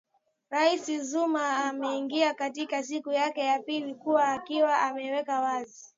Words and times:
rais 0.49 0.95
zuma 1.01 1.57
ameingia 1.57 2.33
katika 2.33 2.83
siku 2.83 3.11
yake 3.11 3.41
ya 3.41 3.59
pili 3.59 3.93
huku 3.93 4.19
akiwa 4.19 4.79
ameweka 4.79 5.41
wazi 5.41 5.89